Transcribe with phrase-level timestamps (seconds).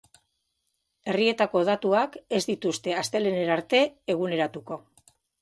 [1.11, 3.85] Herrietako datuak ez dituzte astelehenera arte
[4.17, 4.81] eguneratuko.